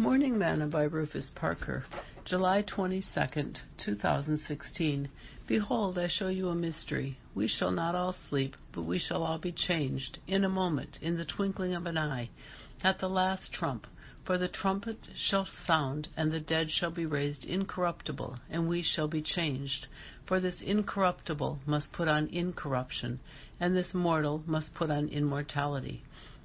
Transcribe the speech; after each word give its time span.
Morning 0.00 0.38
Manna 0.38 0.66
by 0.66 0.84
Rufus 0.84 1.30
Parker, 1.34 1.84
July 2.24 2.62
22nd, 2.62 3.58
2016. 3.76 5.10
Behold, 5.46 5.98
I 5.98 6.08
show 6.08 6.28
you 6.28 6.48
a 6.48 6.54
mystery. 6.54 7.18
We 7.34 7.46
shall 7.46 7.70
not 7.70 7.94
all 7.94 8.14
sleep, 8.30 8.56
but 8.72 8.84
we 8.84 8.98
shall 8.98 9.22
all 9.22 9.36
be 9.36 9.52
changed, 9.52 10.18
in 10.26 10.42
a 10.42 10.48
moment, 10.48 10.98
in 11.02 11.18
the 11.18 11.26
twinkling 11.26 11.74
of 11.74 11.84
an 11.84 11.98
eye, 11.98 12.30
at 12.82 12.98
the 12.98 13.10
last 13.10 13.52
trump. 13.52 13.86
For 14.24 14.38
the 14.38 14.48
trumpet 14.48 15.06
shall 15.14 15.46
sound, 15.66 16.08
and 16.16 16.32
the 16.32 16.40
dead 16.40 16.70
shall 16.70 16.90
be 16.90 17.04
raised 17.04 17.44
incorruptible, 17.44 18.38
and 18.48 18.70
we 18.70 18.82
shall 18.82 19.06
be 19.06 19.20
changed. 19.20 19.86
For 20.24 20.40
this 20.40 20.62
incorruptible 20.62 21.58
must 21.66 21.92
put 21.92 22.08
on 22.08 22.28
incorruption, 22.28 23.20
and 23.60 23.76
this 23.76 23.92
mortal 23.92 24.42
must 24.46 24.72
put 24.72 24.90
on 24.90 25.10
immortality. 25.10 26.04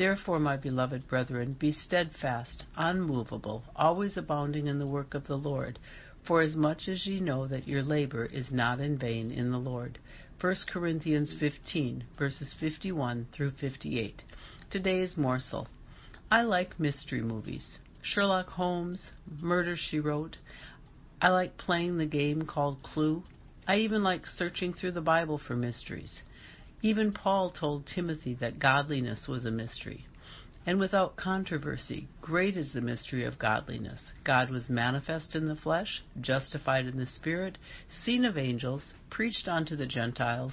Therefore, 0.00 0.38
my 0.40 0.56
beloved 0.56 1.06
brethren, 1.08 1.52
be 1.52 1.72
steadfast, 1.72 2.64
unmovable, 2.74 3.64
always 3.76 4.16
abounding 4.16 4.66
in 4.66 4.78
the 4.78 4.86
work 4.86 5.12
of 5.12 5.26
the 5.26 5.36
Lord, 5.36 5.78
for 6.24 6.40
as 6.40 6.56
much 6.56 6.88
as 6.88 7.06
ye 7.06 7.20
know 7.20 7.46
that 7.46 7.68
your 7.68 7.82
labor 7.82 8.24
is 8.24 8.50
not 8.50 8.80
in 8.80 8.96
vain 8.96 9.30
in 9.30 9.50
the 9.50 9.58
Lord. 9.58 9.98
1 10.40 10.56
Corinthians 10.72 11.34
15, 11.38 12.04
verses 12.18 12.54
51 12.58 13.26
through 13.30 13.50
58. 13.50 14.22
Today's 14.70 15.18
morsel. 15.18 15.68
I 16.30 16.44
like 16.44 16.80
mystery 16.80 17.20
movies. 17.20 17.76
Sherlock 18.00 18.48
Holmes, 18.48 19.02
Murder 19.38 19.76
She 19.76 20.00
Wrote. 20.00 20.38
I 21.20 21.28
like 21.28 21.58
playing 21.58 21.98
the 21.98 22.06
game 22.06 22.46
called 22.46 22.82
Clue. 22.82 23.22
I 23.68 23.76
even 23.80 24.02
like 24.02 24.26
searching 24.26 24.72
through 24.72 24.92
the 24.92 25.02
Bible 25.02 25.36
for 25.36 25.56
mysteries. 25.56 26.22
Even 26.82 27.12
Paul 27.12 27.50
told 27.50 27.86
Timothy 27.86 28.34
that 28.34 28.58
godliness 28.58 29.28
was 29.28 29.44
a 29.44 29.50
mystery. 29.50 30.06
And 30.66 30.78
without 30.78 31.16
controversy, 31.16 32.08
great 32.22 32.56
is 32.56 32.72
the 32.72 32.80
mystery 32.80 33.24
of 33.24 33.38
godliness. 33.38 34.00
God 34.24 34.50
was 34.50 34.70
manifest 34.70 35.34
in 35.34 35.46
the 35.46 35.56
flesh, 35.56 36.02
justified 36.20 36.86
in 36.86 36.96
the 36.96 37.06
spirit, 37.06 37.58
seen 38.04 38.24
of 38.24 38.38
angels, 38.38 38.94
preached 39.10 39.48
unto 39.48 39.76
the 39.76 39.86
Gentiles, 39.86 40.52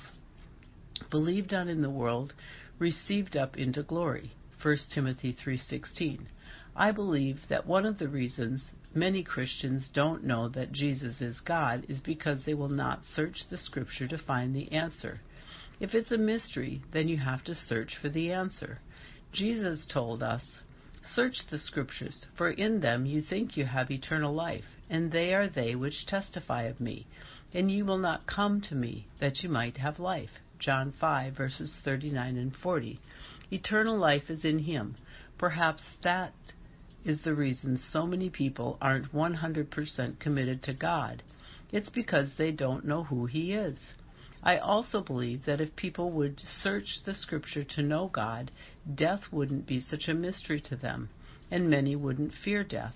believed 1.09 1.53
on 1.53 1.67
in 1.67 1.81
the 1.81 1.89
world, 1.89 2.33
received 2.79 3.37
up 3.37 3.57
into 3.57 3.83
glory. 3.83 4.31
1 4.61 4.77
Timothy 4.93 5.31
3:16. 5.33 6.27
I 6.75 6.91
believe 6.91 7.47
that 7.47 7.65
one 7.65 7.85
of 7.85 7.99
the 7.99 8.09
reasons 8.09 8.71
many 8.93 9.23
Christians 9.23 9.89
don't 9.93 10.23
know 10.23 10.49
that 10.49 10.71
Jesus 10.71 11.21
is 11.21 11.39
God 11.41 11.85
is 11.87 12.01
because 12.01 12.43
they 12.43 12.53
will 12.53 12.67
not 12.67 13.03
search 13.13 13.47
the 13.49 13.57
scripture 13.57 14.07
to 14.07 14.17
find 14.17 14.55
the 14.55 14.71
answer. 14.71 15.21
If 15.79 15.93
it's 15.93 16.11
a 16.11 16.17
mystery, 16.17 16.81
then 16.91 17.07
you 17.07 17.17
have 17.17 17.43
to 17.43 17.53
search 17.53 17.97
for 18.01 18.09
the 18.09 18.31
answer. 18.31 18.79
Jesus 19.31 19.85
told 19.85 20.23
us, 20.23 20.41
Search 21.13 21.45
the 21.49 21.59
Scriptures, 21.59 22.25
for 22.35 22.49
in 22.49 22.79
them 22.79 23.05
you 23.05 23.21
think 23.21 23.55
you 23.55 23.65
have 23.65 23.91
eternal 23.91 24.33
life, 24.33 24.65
and 24.89 25.11
they 25.11 25.33
are 25.33 25.47
they 25.47 25.75
which 25.75 26.05
testify 26.07 26.63
of 26.63 26.79
me. 26.79 27.05
And 27.53 27.69
ye 27.69 27.83
will 27.83 27.99
not 27.99 28.27
come 28.27 28.59
to 28.61 28.75
me, 28.75 29.07
that 29.19 29.43
you 29.43 29.49
might 29.49 29.77
have 29.77 29.99
life. 29.99 30.31
John 30.59 30.93
5, 30.99 31.33
verses 31.33 31.73
39 31.85 32.37
and 32.37 32.55
40. 32.55 32.99
Eternal 33.51 33.97
life 33.97 34.29
is 34.29 34.43
in 34.43 34.59
Him. 34.59 34.97
Perhaps 35.37 35.83
that 36.03 36.33
is 37.05 37.21
the 37.21 37.35
reason 37.35 37.77
so 37.91 38.07
many 38.07 38.29
people 38.29 38.77
aren't 38.81 39.13
100% 39.13 40.19
committed 40.19 40.63
to 40.63 40.73
God. 40.73 41.21
It's 41.71 41.89
because 41.89 42.29
they 42.37 42.51
don't 42.51 42.85
know 42.85 43.03
who 43.03 43.27
He 43.27 43.53
is. 43.53 43.77
I 44.47 44.59
also 44.59 45.01
believe 45.01 45.43
that 45.43 45.59
if 45.59 45.75
people 45.75 46.09
would 46.11 46.39
search 46.39 47.03
the 47.03 47.13
Scripture 47.13 47.65
to 47.65 47.81
know 47.81 48.07
God, 48.07 48.49
death 48.95 49.29
wouldn't 49.29 49.67
be 49.67 49.81
such 49.81 50.07
a 50.07 50.13
mystery 50.13 50.61
to 50.61 50.77
them, 50.77 51.09
and 51.51 51.69
many 51.69 51.97
wouldn't 51.97 52.33
fear 52.33 52.63
death. 52.63 52.95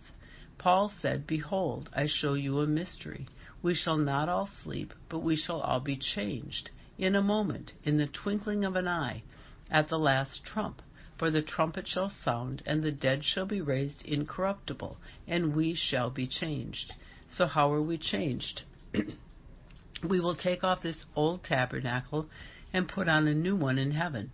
Paul 0.58 0.88
said, 1.02 1.28
Behold, 1.28 1.90
I 1.94 2.08
show 2.08 2.36
you 2.36 2.62
a 2.62 2.68
mystery. 2.68 3.28
We 3.62 3.76
shall 3.76 3.98
not 3.98 4.30
all 4.30 4.48
sleep, 4.48 4.94
but 5.10 5.20
we 5.20 5.36
shall 5.36 5.60
all 5.60 5.82
be 5.82 5.98
changed, 5.98 6.70
in 6.98 7.18
a 7.18 7.22
moment, 7.22 7.74
in 7.84 7.98
the 7.98 8.08
twinkling 8.08 8.64
of 8.64 8.78
an 8.78 8.88
eye, 8.88 9.24
at 9.70 9.90
the 9.90 10.00
last 10.00 10.46
trump. 10.46 10.82
For 11.18 11.30
the 11.30 11.42
trumpet 11.42 11.86
shall 11.86 12.12
sound, 12.12 12.64
and 12.66 12.82
the 12.82 12.94
dead 12.94 13.26
shall 13.26 13.46
be 13.46 13.60
raised 13.60 14.06
incorruptible, 14.06 14.96
and 15.28 15.54
we 15.54 15.74
shall 15.74 16.12
be 16.12 16.28
changed. 16.28 16.94
So 17.30 17.46
how 17.46 17.74
are 17.74 17.82
we 17.82 17.98
changed? 17.98 18.62
we 20.04 20.20
will 20.20 20.36
take 20.36 20.64
off 20.64 20.82
this 20.82 21.06
old 21.16 21.44
tabernacle 21.44 22.28
and 22.74 22.88
put 22.88 23.08
on 23.08 23.28
a 23.28 23.34
new 23.34 23.56
one 23.56 23.78
in 23.78 23.92
heaven. 23.92 24.32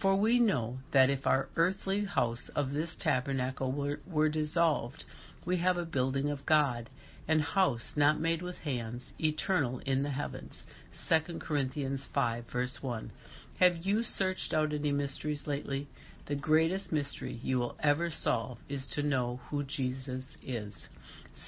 For 0.00 0.16
we 0.16 0.40
know 0.40 0.78
that 0.92 1.10
if 1.10 1.26
our 1.26 1.48
earthly 1.56 2.04
house 2.04 2.50
of 2.56 2.72
this 2.72 2.96
tabernacle 2.98 3.72
were, 3.72 4.00
were, 4.06 4.28
dissolved, 4.28 5.04
we 5.44 5.58
have 5.58 5.76
a 5.76 5.84
building 5.84 6.30
of 6.30 6.44
God, 6.44 6.90
an 7.28 7.40
house 7.40 7.92
not 7.94 8.20
made 8.20 8.42
with 8.42 8.58
hands, 8.58 9.12
eternal 9.20 9.78
in 9.80 10.02
the 10.02 10.10
heavens. 10.10 10.64
2 11.08 11.38
Corinthians 11.38 12.00
5, 12.12 12.46
verse 12.52 12.78
1. 12.80 13.12
Have 13.60 13.86
you 13.86 14.02
searched 14.02 14.52
out 14.52 14.72
any 14.72 14.90
mysteries 14.92 15.46
lately? 15.46 15.88
The 16.26 16.34
greatest 16.34 16.90
mystery 16.92 17.38
you 17.42 17.58
will 17.58 17.76
ever 17.80 18.10
solve 18.10 18.58
is 18.68 18.86
to 18.94 19.02
know 19.02 19.40
who 19.50 19.62
Jesus 19.62 20.24
is. 20.42 20.74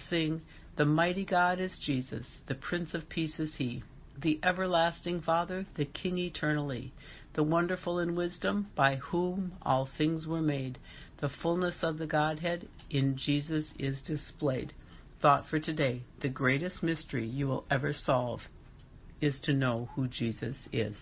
Sing, 0.09 0.43
the 0.76 0.84
mighty 0.84 1.24
God 1.24 1.60
is 1.60 1.78
Jesus, 1.78 2.26
the 2.46 2.54
Prince 2.54 2.94
of 2.94 3.08
Peace 3.08 3.38
is 3.38 3.54
He, 3.56 3.84
the 4.20 4.40
everlasting 4.42 5.20
Father, 5.20 5.66
the 5.76 5.84
King 5.84 6.18
eternally, 6.18 6.92
the 7.34 7.44
wonderful 7.44 8.00
in 8.00 8.16
wisdom, 8.16 8.68
by 8.74 8.96
whom 8.96 9.52
all 9.62 9.88
things 9.96 10.26
were 10.26 10.42
made. 10.42 10.78
The 11.20 11.28
fullness 11.28 11.76
of 11.82 11.98
the 11.98 12.06
Godhead 12.06 12.68
in 12.90 13.16
Jesus 13.16 13.66
is 13.78 14.02
displayed. 14.02 14.72
Thought 15.22 15.46
for 15.48 15.60
today 15.60 16.02
the 16.20 16.28
greatest 16.28 16.82
mystery 16.82 17.26
you 17.26 17.46
will 17.46 17.64
ever 17.70 17.92
solve 17.92 18.40
is 19.20 19.38
to 19.40 19.52
know 19.52 19.88
who 19.94 20.08
Jesus 20.08 20.56
is. 20.72 20.96